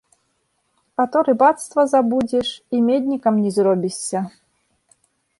А 1.01 1.05
то 1.15 1.19
рыбацтва 1.27 1.83
забудзеш 1.93 2.49
і 2.77 2.79
меднікам 2.87 3.37
не 3.43 3.51
зробішся. 3.59 4.19